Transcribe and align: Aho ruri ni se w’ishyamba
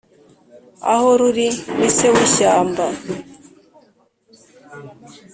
Aho 0.93 1.09
ruri 1.19 1.47
ni 1.77 1.89
se 1.97 2.07
w’ishyamba 2.13 2.85